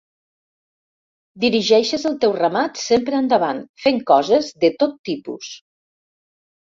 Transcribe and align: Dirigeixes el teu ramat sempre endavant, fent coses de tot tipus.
Dirigeixes 1.43 2.07
el 2.11 2.17
teu 2.25 2.33
ramat 2.39 2.81
sempre 2.85 3.19
endavant, 3.25 3.61
fent 3.85 4.03
coses 4.13 4.51
de 4.65 4.73
tot 4.81 4.97
tipus. 5.11 5.53